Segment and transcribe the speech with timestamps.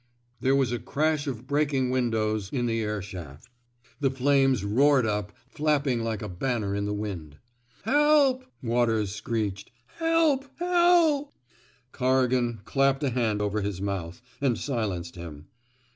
[0.39, 3.49] There was a crash of breaking windows 210 TRAINING" SALLY" WATERS in the air shaft.
[3.99, 7.37] The flames roared up, flapping like a banner in the wind.
[7.83, 9.69] ''Help I ''Waters screeched.
[9.99, 11.33] ''Help I Hel—"
[11.91, 15.45] Corrigan clapped a hand over his mouth, and silenced him.